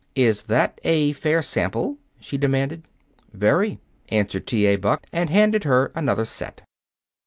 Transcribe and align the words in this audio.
"Is 0.15 0.41
that 0.49 0.81
a 0.83 1.11
fair 1.11 1.43
sample?" 1.43 1.99
she 2.19 2.35
demanded. 2.35 2.81
"Very," 3.33 3.77
answered 4.09 4.47
T. 4.47 4.65
A. 4.65 4.75
Buck, 4.77 5.05
and 5.13 5.29
handed 5.29 5.63
her 5.63 5.91
another 5.93 6.25
set. 6.25 6.63